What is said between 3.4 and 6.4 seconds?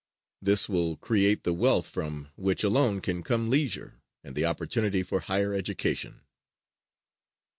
leisure and the opportunity for higher education.